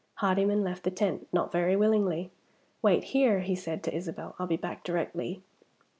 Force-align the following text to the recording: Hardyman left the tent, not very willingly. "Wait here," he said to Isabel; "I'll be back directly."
Hardyman 0.15 0.63
left 0.63 0.81
the 0.81 0.89
tent, 0.89 1.27
not 1.31 1.51
very 1.51 1.75
willingly. 1.75 2.31
"Wait 2.81 3.03
here," 3.03 3.41
he 3.41 3.53
said 3.53 3.83
to 3.83 3.93
Isabel; 3.93 4.33
"I'll 4.39 4.47
be 4.47 4.57
back 4.57 4.83
directly." 4.83 5.43